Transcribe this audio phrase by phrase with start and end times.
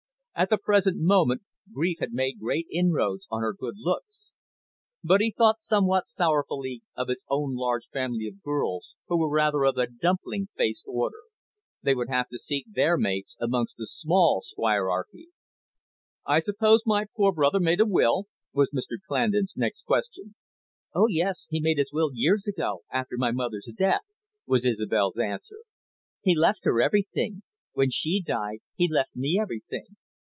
[0.33, 4.31] At the present moment, grief had made great inroads on her good looks.
[5.03, 9.65] But he thought somewhat sorrowfully of his own large family of girls, who were rather
[9.65, 11.19] of the dumpling faced order.
[11.83, 15.27] They would have to seek their mates amongst the small squirearchy.
[16.25, 20.33] "I suppose my poor brother made a will?" was Mr Clandon's next question.
[20.95, 24.01] "Oh, yes, he made his will years ago, after my mother's death,"
[24.47, 25.59] was Isobel's answer.
[26.23, 27.43] "He left her everything.
[27.73, 29.97] When she died, he left me everything."